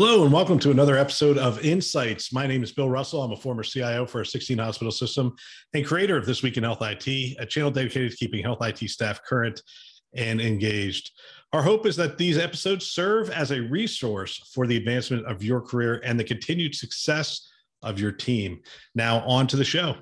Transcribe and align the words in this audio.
Hello, 0.00 0.22
and 0.22 0.32
welcome 0.32 0.60
to 0.60 0.70
another 0.70 0.96
episode 0.96 1.38
of 1.38 1.58
Insights. 1.64 2.32
My 2.32 2.46
name 2.46 2.62
is 2.62 2.70
Bill 2.70 2.88
Russell. 2.88 3.20
I'm 3.20 3.32
a 3.32 3.36
former 3.36 3.64
CIO 3.64 4.06
for 4.06 4.20
a 4.20 4.24
16 4.24 4.56
hospital 4.56 4.92
system 4.92 5.34
and 5.74 5.84
creator 5.84 6.16
of 6.16 6.24
This 6.24 6.40
Week 6.40 6.56
in 6.56 6.62
Health 6.62 6.82
IT, 6.82 7.36
a 7.40 7.44
channel 7.44 7.72
dedicated 7.72 8.12
to 8.12 8.16
keeping 8.16 8.40
health 8.40 8.62
IT 8.62 8.78
staff 8.90 9.20
current 9.24 9.60
and 10.14 10.40
engaged. 10.40 11.10
Our 11.52 11.62
hope 11.62 11.84
is 11.84 11.96
that 11.96 12.16
these 12.16 12.38
episodes 12.38 12.86
serve 12.86 13.30
as 13.30 13.50
a 13.50 13.60
resource 13.60 14.48
for 14.54 14.68
the 14.68 14.76
advancement 14.76 15.26
of 15.26 15.42
your 15.42 15.60
career 15.60 16.00
and 16.04 16.18
the 16.18 16.22
continued 16.22 16.76
success 16.76 17.50
of 17.82 17.98
your 17.98 18.12
team. 18.12 18.60
Now, 18.94 19.22
on 19.26 19.48
to 19.48 19.56
the 19.56 19.64
show. 19.64 19.96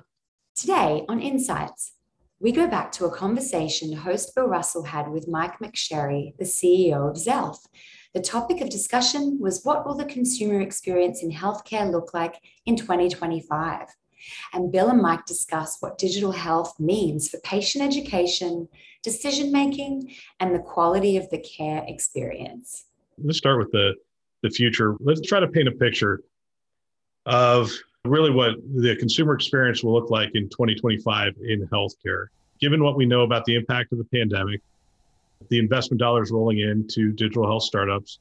Today 0.55 1.05
on 1.09 1.19
Insights, 1.19 1.93
we 2.39 2.51
go 2.51 2.67
back 2.67 2.91
to 2.91 3.05
a 3.05 3.11
conversation 3.11 3.93
host 3.93 4.35
Bill 4.35 4.45
Russell 4.45 4.83
had 4.83 5.09
with 5.09 5.27
Mike 5.27 5.57
McSherry, 5.57 6.37
the 6.37 6.45
CEO 6.45 7.09
of 7.09 7.15
Xealth. 7.15 7.65
The 8.17 8.23
topic 8.23 8.61
of 8.61 8.71
discussion 8.71 9.37
was 9.39 9.63
what 9.63 9.85
will 9.85 9.93
the 9.93 10.03
consumer 10.03 10.59
experience 10.61 11.21
in 11.21 11.31
healthcare 11.31 11.91
look 11.91 12.15
like 12.15 12.41
in 12.65 12.75
2025? 12.75 13.89
And 14.53 14.71
Bill 14.71 14.89
and 14.89 14.99
Mike 14.99 15.27
discuss 15.27 15.77
what 15.81 15.99
digital 15.99 16.31
health 16.31 16.79
means 16.79 17.29
for 17.29 17.39
patient 17.41 17.83
education, 17.83 18.69
decision 19.03 19.51
making, 19.51 20.15
and 20.39 20.55
the 20.55 20.57
quality 20.57 21.17
of 21.17 21.29
the 21.29 21.37
care 21.37 21.85
experience. 21.87 22.85
Let's 23.23 23.37
start 23.37 23.59
with 23.59 23.71
the, 23.71 23.93
the 24.41 24.49
future. 24.49 24.95
Let's 24.99 25.21
try 25.21 25.39
to 25.39 25.47
paint 25.47 25.67
a 25.67 25.73
picture 25.73 26.23
of 27.27 27.71
really 28.03 28.31
what 28.31 28.55
the 28.77 28.95
consumer 28.95 29.35
experience 29.35 29.83
will 29.83 29.93
look 29.93 30.09
like 30.09 30.31
in 30.33 30.49
2025 30.49 31.35
in 31.43 31.67
healthcare. 31.67 32.29
Given 32.59 32.83
what 32.83 32.97
we 32.97 33.05
know 33.05 33.21
about 33.21 33.45
the 33.45 33.53
impact 33.53 33.91
of 33.91 33.99
the 33.99 34.05
pandemic, 34.05 34.63
the 35.49 35.59
investment 35.59 35.99
dollars 35.99 36.31
rolling 36.31 36.59
into 36.59 37.11
digital 37.11 37.45
health 37.45 37.63
startups, 37.63 38.19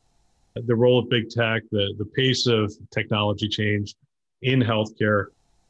the 0.55 0.75
role 0.75 0.99
of 0.99 1.09
big 1.09 1.29
tech, 1.29 1.63
the, 1.71 1.95
the 1.99 2.05
pace 2.05 2.47
of 2.47 2.73
technology 2.91 3.49
change 3.49 3.95
in 4.43 4.61
healthcare, 4.61 5.27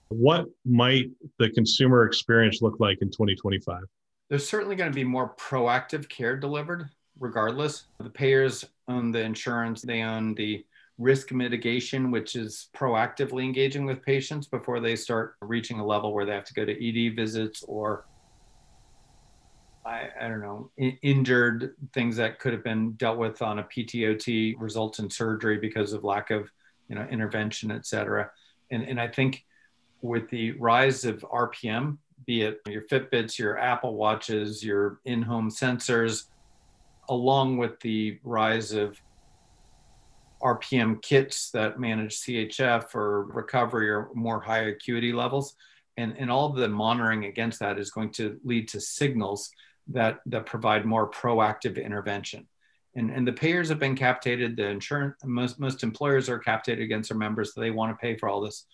what 0.09 0.47
might 0.65 1.11
the 1.39 1.51
consumer 1.51 2.05
experience 2.05 2.63
look 2.63 2.79
like 2.79 2.99
in 3.03 3.09
2025? 3.09 3.83
There's 4.29 4.49
certainly 4.49 4.77
going 4.77 4.91
to 4.91 4.95
be 4.95 5.05
more 5.05 5.35
proactive 5.37 6.09
care 6.09 6.37
delivered, 6.37 6.89
regardless. 7.19 7.85
The 7.99 8.11
payers 8.11 8.65
own 8.89 9.11
the 9.11 9.21
insurance, 9.21 9.83
they 9.83 10.03
own 10.03 10.35
the 10.35 10.65
risk 10.99 11.33
mitigation, 11.33 12.11
which 12.11 12.37
is 12.37 12.69
proactively 12.75 13.45
engaging 13.45 13.85
with 13.85 14.03
patients 14.03 14.47
before 14.47 14.81
they 14.81 14.97
start 14.97 15.37
reaching 15.43 15.79
a 15.79 15.87
level 15.87 16.15
where 16.15 16.25
they 16.25 16.33
have 16.33 16.45
to 16.45 16.55
go 16.55 16.65
to 16.65 17.09
ED 17.09 17.15
visits 17.15 17.63
or 17.69 18.07
I, 19.87 20.09
I 20.21 20.29
don't 20.29 20.41
know, 20.41 20.71
in, 20.77 20.99
injured 21.03 21.77
things 21.95 22.17
that 22.17 22.41
could 22.41 22.53
have 22.53 22.65
been 22.65 22.93
dealt 22.93 23.19
with 23.19 23.41
on 23.41 23.61
a 23.61 23.65
PTOT 23.65 24.57
results 24.59 24.99
in 24.99 25.09
surgery 25.09 25.59
because 25.59 25.93
of 25.93 26.03
lack 26.03 26.31
of, 26.31 26.51
you 26.89 26.97
know, 26.97 27.07
intervention, 27.11 27.71
et 27.71 27.87
cetera. 27.87 28.31
And, 28.71 28.83
and 28.83 29.01
I 29.01 29.07
think 29.07 29.45
with 30.03 30.29
the 30.29 30.53
rise 30.53 31.05
of 31.05 31.21
RPM, 31.33 31.99
be 32.27 32.43
it 32.43 32.61
your 32.67 32.83
Fitbits, 32.83 33.39
your 33.39 33.59
Apple 33.59 33.95
Watches, 33.95 34.65
your 34.65 34.99
in-home 35.05 35.51
sensors, 35.51 36.25
along 37.09 37.57
with 37.57 37.79
the 37.81 38.19
rise 38.25 38.73
of 38.73 39.01
RPM 40.43 41.01
kits 41.01 41.51
that 41.51 41.79
manage 41.79 42.21
CHF 42.21 42.95
or 42.95 43.25
recovery 43.25 43.89
or 43.89 44.11
more 44.15 44.41
high 44.41 44.65
acuity 44.65 45.13
levels. 45.13 45.55
And, 45.97 46.15
and 46.19 46.31
all 46.31 46.51
the 46.51 46.69
monitoring 46.69 47.25
against 47.25 47.61
that 47.61 47.79
is 47.79 47.91
going 47.91 48.11
to 48.13 48.39
lead 48.45 48.69
to 48.69 48.81
signals 48.81 49.51
that, 49.89 50.21
that 50.27 50.47
provide 50.47 50.85
more 50.85 51.11
proactive 51.11 51.83
intervention. 51.83 52.47
And, 52.95 53.11
and 53.11 53.27
the 53.27 53.33
payers 53.33 53.69
have 53.69 53.79
been 53.79 53.95
captated, 53.97 54.57
the 54.57 54.69
insurance, 54.69 55.17
most, 55.25 55.61
most 55.61 55.83
employers 55.83 56.29
are 56.29 56.41
captated 56.41 56.83
against 56.83 57.11
their 57.11 57.19
members, 57.19 57.55
so 57.55 57.61
they 57.61 57.71
want 57.71 57.93
to 57.93 58.01
pay 58.01 58.17
for 58.17 58.29
all 58.29 58.41
this. 58.41 58.67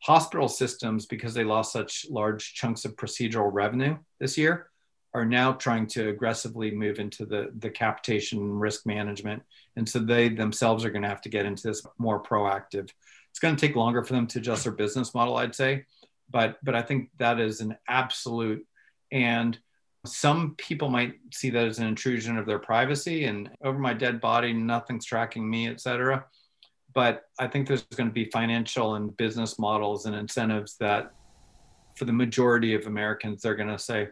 Hospital 0.00 0.48
systems, 0.48 1.06
because 1.06 1.34
they 1.34 1.42
lost 1.42 1.72
such 1.72 2.06
large 2.08 2.54
chunks 2.54 2.84
of 2.84 2.96
procedural 2.96 3.50
revenue 3.52 3.96
this 4.20 4.38
year, 4.38 4.70
are 5.14 5.24
now 5.24 5.52
trying 5.52 5.86
to 5.86 6.10
aggressively 6.10 6.70
move 6.70 6.98
into 6.98 7.24
the, 7.24 7.50
the 7.58 7.70
capitation 7.70 8.52
risk 8.52 8.84
management. 8.86 9.42
And 9.74 9.88
so 9.88 9.98
they 9.98 10.28
themselves 10.28 10.84
are 10.84 10.90
going 10.90 11.02
to 11.02 11.08
have 11.08 11.22
to 11.22 11.30
get 11.30 11.46
into 11.46 11.66
this 11.66 11.84
more 11.98 12.22
proactive. 12.22 12.90
It's 13.30 13.40
going 13.40 13.56
to 13.56 13.66
take 13.66 13.76
longer 13.76 14.04
for 14.04 14.12
them 14.12 14.26
to 14.28 14.38
adjust 14.38 14.64
their 14.64 14.72
business 14.74 15.14
model, 15.14 15.36
I'd 15.36 15.54
say. 15.54 15.86
But, 16.30 16.58
but 16.62 16.74
I 16.74 16.82
think 16.82 17.10
that 17.18 17.40
is 17.40 17.60
an 17.62 17.76
absolute. 17.88 18.66
And 19.10 19.58
some 20.06 20.54
people 20.56 20.88
might 20.88 21.14
see 21.32 21.50
that 21.50 21.66
as 21.66 21.78
an 21.78 21.86
intrusion 21.86 22.38
of 22.38 22.46
their 22.46 22.58
privacy 22.58 23.24
and 23.24 23.50
over 23.62 23.78
my 23.78 23.92
dead 23.92 24.20
body, 24.20 24.52
nothing's 24.52 25.04
tracking 25.04 25.48
me, 25.48 25.68
et 25.68 25.80
cetera. 25.80 26.24
But 26.94 27.24
I 27.38 27.46
think 27.46 27.68
there's 27.68 27.82
going 27.82 28.08
to 28.08 28.14
be 28.14 28.30
financial 28.30 28.94
and 28.94 29.16
business 29.16 29.58
models 29.58 30.06
and 30.06 30.14
incentives 30.14 30.76
that 30.78 31.12
for 31.96 32.04
the 32.04 32.12
majority 32.12 32.74
of 32.74 32.86
Americans, 32.86 33.42
they're 33.42 33.54
going 33.54 33.68
to 33.68 33.78
say, 33.78 34.08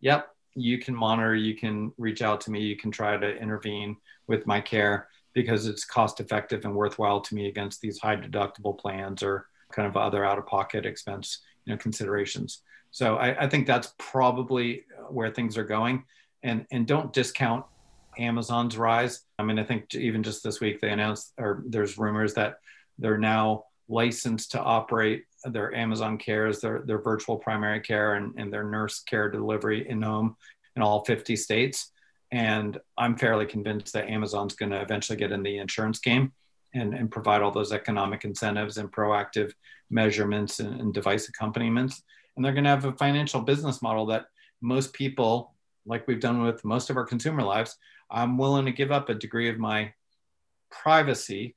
yep, 0.00 0.28
you 0.54 0.78
can 0.78 0.94
monitor, 0.94 1.34
you 1.34 1.54
can 1.54 1.92
reach 1.98 2.22
out 2.22 2.40
to 2.42 2.50
me, 2.50 2.60
you 2.60 2.76
can 2.76 2.90
try 2.90 3.16
to 3.16 3.36
intervene 3.36 3.96
with 4.26 4.46
my 4.46 4.60
care 4.60 5.08
because 5.32 5.66
it's 5.66 5.84
cost 5.84 6.20
effective 6.20 6.64
and 6.64 6.74
worthwhile 6.74 7.20
to 7.20 7.34
me 7.34 7.48
against 7.48 7.80
these 7.80 7.98
high 7.98 8.16
deductible 8.16 8.78
plans 8.78 9.22
or 9.22 9.46
kind 9.72 9.88
of 9.88 9.96
other 9.96 10.24
out 10.24 10.38
of 10.38 10.46
pocket 10.46 10.86
expense 10.86 11.40
you 11.64 11.72
know 11.72 11.78
considerations 11.78 12.62
so 12.94 13.16
I, 13.16 13.44
I, 13.44 13.48
think 13.48 13.66
that's 13.66 13.92
probably 13.98 14.84
where 15.08 15.30
things 15.30 15.58
are 15.58 15.64
going 15.64 16.04
and 16.42 16.64
and 16.70 16.86
don't 16.86 17.12
discount 17.12 17.64
amazon's 18.18 18.78
rise 18.78 19.22
i 19.38 19.42
mean 19.42 19.58
i 19.58 19.64
think 19.64 19.94
even 19.94 20.22
just 20.22 20.44
this 20.44 20.60
week 20.60 20.80
they 20.80 20.90
announced 20.90 21.32
or 21.38 21.64
there's 21.66 21.98
rumors 21.98 22.34
that 22.34 22.58
they're 22.98 23.18
now 23.18 23.64
licensed 23.88 24.52
to 24.52 24.60
operate 24.60 25.24
their 25.44 25.74
Amazon 25.74 26.16
cares, 26.16 26.60
their, 26.60 26.82
their 26.86 27.00
virtual 27.00 27.36
primary 27.36 27.80
care, 27.80 28.14
and, 28.14 28.34
and 28.38 28.52
their 28.52 28.64
nurse 28.64 29.00
care 29.00 29.30
delivery 29.30 29.88
in 29.88 30.00
home 30.02 30.36
in 30.76 30.82
all 30.82 31.04
50 31.04 31.36
states. 31.36 31.92
And 32.32 32.78
I'm 32.96 33.16
fairly 33.16 33.46
convinced 33.46 33.92
that 33.92 34.08
Amazon's 34.08 34.54
going 34.54 34.72
to 34.72 34.80
eventually 34.80 35.18
get 35.18 35.32
in 35.32 35.42
the 35.42 35.58
insurance 35.58 35.98
game 35.98 36.32
and, 36.72 36.94
and 36.94 37.10
provide 37.10 37.42
all 37.42 37.52
those 37.52 37.72
economic 37.72 38.24
incentives 38.24 38.78
and 38.78 38.90
proactive 38.90 39.52
measurements 39.90 40.60
and, 40.60 40.80
and 40.80 40.94
device 40.94 41.28
accompaniments. 41.28 42.02
And 42.36 42.44
they're 42.44 42.52
going 42.52 42.64
to 42.64 42.70
have 42.70 42.84
a 42.84 42.92
financial 42.92 43.40
business 43.40 43.82
model 43.82 44.06
that 44.06 44.26
most 44.60 44.92
people, 44.92 45.54
like 45.86 46.06
we've 46.06 46.20
done 46.20 46.42
with 46.42 46.64
most 46.64 46.90
of 46.90 46.96
our 46.96 47.04
consumer 47.04 47.42
lives, 47.42 47.76
I'm 48.10 48.38
willing 48.38 48.66
to 48.66 48.72
give 48.72 48.92
up 48.92 49.08
a 49.08 49.14
degree 49.14 49.48
of 49.48 49.58
my 49.58 49.92
privacy 50.70 51.54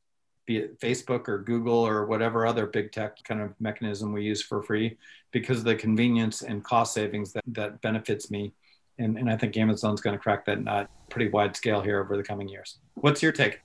be 0.48 0.58
it 0.58 0.80
Facebook 0.80 1.28
or 1.28 1.40
Google 1.40 1.86
or 1.86 2.06
whatever 2.06 2.48
other 2.48 2.66
big 2.66 2.92
tech 2.92 3.22
kind 3.24 3.42
of 3.42 3.54
mechanism 3.60 4.14
we 4.14 4.24
use 4.24 4.42
for 4.42 4.64
free 4.64 4.98
because 5.32 5.60
of 5.60 5.66
the 5.66 5.76
convenience 5.76 6.42
and 6.42 6.64
cost 6.64 6.94
savings 6.94 7.34
that, 7.34 7.44
that 7.48 7.80
benefits 7.82 8.32
me. 8.32 8.54
And, 8.98 9.18
and 9.18 9.30
I 9.30 9.38
think 9.38 9.56
Amazon's 9.58 10.02
going 10.02 10.16
to 10.16 10.22
crack 10.22 10.46
that 10.46 10.64
nut 10.64 10.90
pretty 11.10 11.30
wide 11.30 11.56
scale 11.56 11.82
here 11.82 12.02
over 12.02 12.18
the 12.18 12.24
coming 12.24 12.48
years. 12.48 12.80
What's 12.96 13.22
your 13.22 13.32
take? 13.32 13.60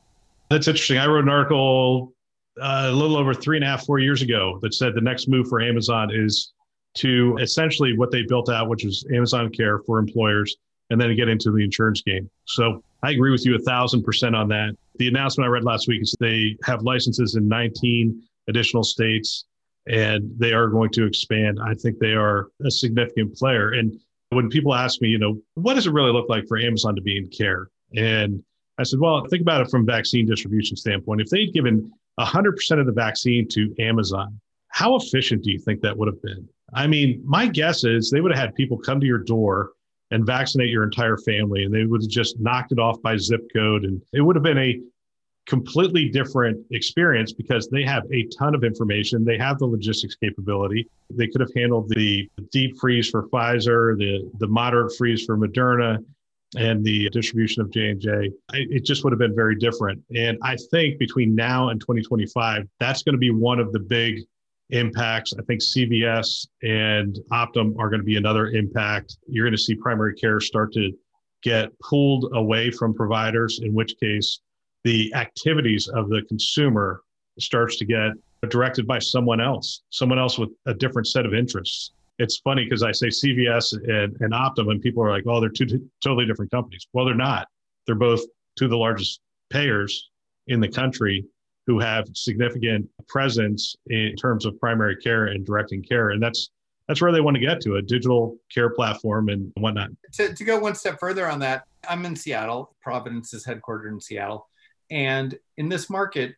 That's 0.50 0.68
interesting. 0.68 0.98
I 0.98 1.06
wrote 1.06 1.22
an 1.22 1.30
article 1.30 2.12
uh, 2.60 2.88
a 2.88 2.92
little 2.92 3.16
over 3.16 3.32
three 3.32 3.56
and 3.56 3.64
a 3.64 3.68
half, 3.68 3.86
four 3.86 3.98
years 3.98 4.20
ago 4.20 4.58
that 4.60 4.74
said 4.74 4.94
the 4.94 5.00
next 5.00 5.28
move 5.28 5.48
for 5.48 5.62
Amazon 5.62 6.10
is 6.12 6.52
to 6.94 7.36
essentially 7.40 7.96
what 7.96 8.10
they 8.10 8.22
built 8.22 8.48
out, 8.48 8.68
which 8.68 8.84
was 8.84 9.04
Amazon 9.14 9.50
Care 9.50 9.78
for 9.80 9.98
employers, 9.98 10.56
and 10.90 11.00
then 11.00 11.14
get 11.16 11.28
into 11.28 11.50
the 11.50 11.64
insurance 11.64 12.02
game. 12.02 12.28
So 12.44 12.82
I 13.02 13.10
agree 13.10 13.30
with 13.30 13.46
you 13.46 13.56
a 13.56 13.58
thousand 13.58 14.02
percent 14.02 14.36
on 14.36 14.48
that. 14.48 14.76
The 14.96 15.08
announcement 15.08 15.46
I 15.46 15.50
read 15.50 15.64
last 15.64 15.88
week 15.88 16.02
is 16.02 16.14
they 16.20 16.56
have 16.64 16.82
licenses 16.82 17.34
in 17.34 17.48
19 17.48 18.22
additional 18.48 18.84
states 18.84 19.46
and 19.86 20.30
they 20.38 20.52
are 20.52 20.68
going 20.68 20.90
to 20.90 21.06
expand. 21.06 21.58
I 21.64 21.74
think 21.74 21.98
they 21.98 22.12
are 22.12 22.48
a 22.64 22.70
significant 22.70 23.34
player. 23.36 23.72
And 23.72 23.98
when 24.30 24.48
people 24.48 24.74
ask 24.74 25.00
me, 25.00 25.08
you 25.08 25.18
know, 25.18 25.40
what 25.54 25.74
does 25.74 25.86
it 25.86 25.92
really 25.92 26.12
look 26.12 26.28
like 26.28 26.46
for 26.46 26.58
Amazon 26.58 26.94
to 26.94 27.02
be 27.02 27.16
in 27.16 27.28
care? 27.28 27.68
And 27.96 28.42
I 28.78 28.84
said, 28.84 29.00
well, 29.00 29.26
think 29.28 29.42
about 29.42 29.60
it 29.60 29.70
from 29.70 29.84
vaccine 29.84 30.26
distribution 30.26 30.76
standpoint. 30.76 31.20
If 31.20 31.30
they'd 31.30 31.52
given 31.52 31.90
100% 32.20 32.80
of 32.80 32.86
the 32.86 32.92
vaccine 32.92 33.48
to 33.48 33.74
Amazon, 33.78 34.38
how 34.68 34.96
efficient 34.96 35.44
do 35.44 35.50
you 35.50 35.58
think 35.58 35.80
that 35.82 35.96
would 35.96 36.08
have 36.08 36.22
been? 36.22 36.48
I 36.72 36.86
mean, 36.86 37.22
my 37.24 37.46
guess 37.46 37.84
is 37.84 38.10
they 38.10 38.20
would 38.20 38.32
have 38.32 38.40
had 38.40 38.54
people 38.54 38.78
come 38.78 39.00
to 39.00 39.06
your 39.06 39.18
door 39.18 39.72
and 40.10 40.26
vaccinate 40.26 40.68
your 40.68 40.84
entire 40.84 41.16
family. 41.16 41.64
And 41.64 41.74
they 41.74 41.84
would 41.84 42.02
have 42.02 42.10
just 42.10 42.38
knocked 42.38 42.72
it 42.72 42.78
off 42.78 43.00
by 43.02 43.16
zip 43.16 43.40
code. 43.54 43.84
And 43.84 44.00
it 44.12 44.20
would 44.20 44.36
have 44.36 44.42
been 44.42 44.58
a 44.58 44.78
completely 45.46 46.08
different 46.08 46.64
experience 46.70 47.32
because 47.32 47.68
they 47.68 47.82
have 47.82 48.04
a 48.12 48.28
ton 48.38 48.54
of 48.54 48.62
information. 48.62 49.24
They 49.24 49.38
have 49.38 49.58
the 49.58 49.66
logistics 49.66 50.14
capability. 50.14 50.88
They 51.10 51.26
could 51.26 51.40
have 51.40 51.50
handled 51.56 51.88
the 51.88 52.28
deep 52.52 52.78
freeze 52.78 53.08
for 53.08 53.28
Pfizer, 53.28 53.96
the, 53.98 54.30
the 54.38 54.46
moderate 54.46 54.94
freeze 54.96 55.24
for 55.24 55.36
Moderna, 55.36 55.98
and 56.56 56.84
the 56.84 57.08
distribution 57.10 57.62
of 57.62 57.70
J&J. 57.70 58.30
It 58.52 58.84
just 58.84 59.04
would 59.04 59.12
have 59.12 59.18
been 59.18 59.34
very 59.34 59.56
different. 59.56 60.02
And 60.14 60.38
I 60.42 60.56
think 60.70 60.98
between 60.98 61.34
now 61.34 61.70
and 61.70 61.80
2025, 61.80 62.68
that's 62.78 63.02
going 63.02 63.14
to 63.14 63.18
be 63.18 63.30
one 63.30 63.58
of 63.58 63.72
the 63.72 63.80
big 63.80 64.20
impacts. 64.70 65.32
I 65.38 65.42
think 65.42 65.60
CVS 65.60 66.46
and 66.62 67.18
Optum 67.32 67.78
are 67.78 67.90
going 67.90 68.00
to 68.00 68.06
be 68.06 68.16
another 68.16 68.48
impact. 68.48 69.18
You're 69.26 69.44
going 69.44 69.56
to 69.56 69.62
see 69.62 69.74
primary 69.74 70.14
care 70.14 70.40
start 70.40 70.72
to 70.74 70.92
get 71.42 71.70
pulled 71.80 72.30
away 72.34 72.70
from 72.70 72.94
providers, 72.94 73.60
in 73.62 73.74
which 73.74 73.94
case 74.00 74.40
the 74.84 75.12
activities 75.14 75.88
of 75.88 76.08
the 76.08 76.22
consumer 76.28 77.02
starts 77.38 77.76
to 77.78 77.84
get 77.84 78.12
directed 78.48 78.86
by 78.86 78.98
someone 78.98 79.40
else, 79.40 79.82
someone 79.90 80.18
else 80.18 80.38
with 80.38 80.50
a 80.66 80.74
different 80.74 81.06
set 81.06 81.26
of 81.26 81.34
interests. 81.34 81.92
It's 82.18 82.38
funny 82.38 82.64
because 82.64 82.82
I 82.82 82.92
say 82.92 83.08
CVS 83.08 83.74
and, 83.74 84.16
and 84.20 84.32
Optum, 84.32 84.70
and 84.70 84.80
people 84.80 85.02
are 85.02 85.10
like, 85.10 85.24
oh, 85.26 85.40
they're 85.40 85.48
two 85.48 85.66
t- 85.66 85.80
totally 86.02 86.26
different 86.26 86.50
companies. 86.50 86.86
Well, 86.92 87.04
they're 87.04 87.14
not. 87.14 87.48
They're 87.86 87.94
both 87.94 88.20
two 88.56 88.66
of 88.66 88.70
the 88.70 88.76
largest 88.76 89.20
payers 89.50 90.10
in 90.48 90.60
the 90.60 90.68
country 90.68 91.24
who 91.66 91.78
have 91.78 92.06
significant 92.14 92.88
presence 93.08 93.76
in 93.88 94.14
terms 94.16 94.46
of 94.46 94.58
primary 94.58 94.96
care 94.96 95.26
and 95.26 95.46
directing 95.46 95.82
care. 95.82 96.10
And 96.10 96.22
that's 96.22 96.50
that's 96.88 97.00
where 97.00 97.12
they 97.12 97.20
want 97.20 97.36
to 97.36 97.40
get 97.40 97.60
to 97.62 97.76
a 97.76 97.82
digital 97.82 98.36
care 98.52 98.70
platform 98.70 99.28
and 99.28 99.52
whatnot. 99.56 99.90
To, 100.14 100.34
to 100.34 100.44
go 100.44 100.58
one 100.58 100.74
step 100.74 100.98
further 100.98 101.28
on 101.28 101.38
that, 101.38 101.64
I'm 101.88 102.04
in 102.04 102.16
Seattle. 102.16 102.74
Providence 102.82 103.32
is 103.32 103.46
headquartered 103.46 103.88
in 103.88 104.00
Seattle. 104.00 104.48
And 104.90 105.38
in 105.56 105.68
this 105.68 105.88
market, 105.88 106.34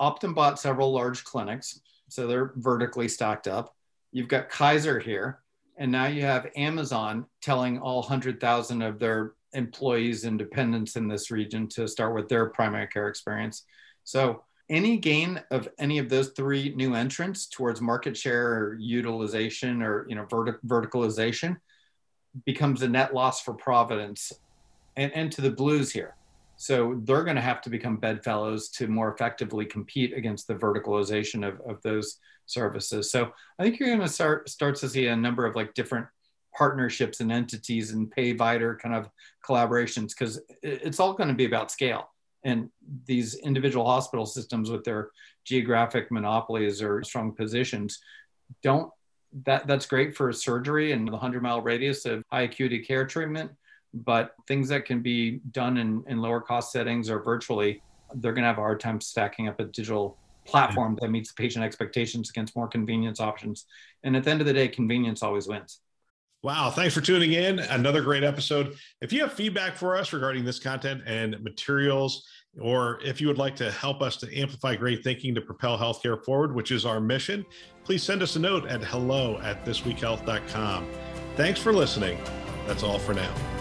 Optum 0.00 0.34
bought 0.34 0.58
several 0.58 0.92
large 0.92 1.24
clinics. 1.24 1.80
So 2.08 2.26
they're 2.26 2.52
vertically 2.56 3.08
stocked 3.08 3.48
up. 3.48 3.74
You've 4.12 4.28
got 4.28 4.50
Kaiser 4.50 4.98
here. 4.98 5.40
And 5.78 5.92
now 5.92 6.06
you 6.06 6.22
have 6.22 6.48
Amazon 6.56 7.26
telling 7.40 7.78
all 7.78 8.00
100,000 8.00 8.82
of 8.82 8.98
their 8.98 9.32
employees 9.52 10.24
and 10.24 10.38
dependents 10.38 10.96
in 10.96 11.08
this 11.08 11.30
region 11.30 11.68
to 11.68 11.86
start 11.86 12.14
with 12.14 12.28
their 12.28 12.46
primary 12.50 12.86
care 12.86 13.08
experience. 13.08 13.64
So 14.04 14.44
any 14.68 14.96
gain 14.96 15.40
of 15.50 15.68
any 15.78 15.98
of 15.98 16.08
those 16.08 16.30
three 16.30 16.74
new 16.74 16.94
entrants 16.94 17.46
towards 17.46 17.80
market 17.80 18.16
share 18.16 18.52
or 18.52 18.74
utilization 18.74 19.82
or 19.82 20.06
you 20.08 20.14
know 20.14 20.24
vertic- 20.26 20.60
verticalization 20.66 21.56
becomes 22.44 22.82
a 22.82 22.88
net 22.88 23.14
loss 23.14 23.40
for 23.40 23.54
Providence 23.54 24.32
and, 24.96 25.12
and 25.14 25.32
to 25.32 25.40
the 25.40 25.50
Blues 25.50 25.90
here. 25.90 26.16
So 26.56 27.00
they're 27.04 27.24
going 27.24 27.36
to 27.36 27.42
have 27.42 27.60
to 27.62 27.70
become 27.70 27.96
bedfellows 27.96 28.68
to 28.70 28.88
more 28.88 29.12
effectively 29.12 29.66
compete 29.66 30.14
against 30.14 30.48
the 30.48 30.54
verticalization 30.54 31.46
of, 31.46 31.60
of 31.60 31.80
those 31.82 32.18
services. 32.46 33.10
So 33.10 33.32
I 33.58 33.62
think 33.62 33.78
you're 33.78 33.90
going 33.90 34.00
to 34.00 34.08
start 34.08 34.48
start 34.48 34.76
to 34.76 34.88
see 34.88 35.06
a 35.06 35.16
number 35.16 35.46
of 35.46 35.54
like 35.54 35.74
different 35.74 36.06
partnerships 36.56 37.20
and 37.20 37.30
entities 37.30 37.92
and 37.92 38.10
payvider 38.10 38.78
kind 38.78 38.94
of 38.94 39.10
collaborations 39.46 40.08
because 40.08 40.40
it's 40.62 40.98
all 40.98 41.12
going 41.12 41.28
to 41.28 41.34
be 41.34 41.44
about 41.44 41.70
scale 41.70 42.08
and 42.46 42.70
these 43.06 43.34
individual 43.34 43.84
hospital 43.84 44.24
systems 44.24 44.70
with 44.70 44.84
their 44.84 45.10
geographic 45.44 46.10
monopolies 46.10 46.80
or 46.80 47.02
strong 47.02 47.32
positions 47.32 47.98
don't 48.62 48.90
that 49.44 49.66
that's 49.66 49.86
great 49.86 50.16
for 50.16 50.32
surgery 50.32 50.92
and 50.92 51.06
the 51.06 51.12
100 51.12 51.42
mile 51.42 51.60
radius 51.60 52.06
of 52.06 52.22
high 52.30 52.42
acuity 52.42 52.78
care 52.78 53.06
treatment 53.06 53.50
but 53.92 54.34
things 54.46 54.68
that 54.68 54.84
can 54.84 55.00
be 55.00 55.40
done 55.50 55.76
in, 55.76 56.02
in 56.06 56.20
lower 56.20 56.40
cost 56.40 56.72
settings 56.72 57.10
or 57.10 57.22
virtually 57.22 57.82
they're 58.14 58.32
going 58.32 58.42
to 58.42 58.48
have 58.48 58.58
a 58.58 58.60
hard 58.60 58.80
time 58.80 59.00
stacking 59.00 59.48
up 59.48 59.58
a 59.60 59.64
digital 59.64 60.16
platform 60.46 60.96
that 61.00 61.10
meets 61.10 61.32
patient 61.32 61.64
expectations 61.64 62.30
against 62.30 62.54
more 62.54 62.68
convenience 62.68 63.20
options. 63.20 63.66
And 64.04 64.16
at 64.16 64.24
the 64.24 64.30
end 64.30 64.40
of 64.40 64.46
the 64.46 64.52
day 64.52 64.68
convenience 64.68 65.22
always 65.22 65.48
wins 65.48 65.80
Wow. 66.46 66.70
Thanks 66.70 66.94
for 66.94 67.00
tuning 67.00 67.32
in. 67.32 67.58
Another 67.58 68.00
great 68.00 68.22
episode. 68.22 68.76
If 69.00 69.12
you 69.12 69.20
have 69.22 69.32
feedback 69.32 69.74
for 69.74 69.96
us 69.96 70.12
regarding 70.12 70.44
this 70.44 70.60
content 70.60 71.02
and 71.04 71.42
materials, 71.42 72.24
or 72.60 73.00
if 73.04 73.20
you 73.20 73.26
would 73.26 73.36
like 73.36 73.56
to 73.56 73.72
help 73.72 74.00
us 74.00 74.16
to 74.18 74.32
amplify 74.32 74.76
great 74.76 75.02
thinking 75.02 75.34
to 75.34 75.40
propel 75.40 75.76
healthcare 75.76 76.24
forward, 76.24 76.54
which 76.54 76.70
is 76.70 76.86
our 76.86 77.00
mission, 77.00 77.44
please 77.82 78.04
send 78.04 78.22
us 78.22 78.36
a 78.36 78.38
note 78.38 78.64
at 78.68 78.80
hello 78.84 79.40
at 79.42 79.64
thisweekhealth.com. 79.64 80.86
Thanks 81.34 81.58
for 81.58 81.72
listening. 81.72 82.16
That's 82.68 82.84
all 82.84 83.00
for 83.00 83.12
now. 83.12 83.55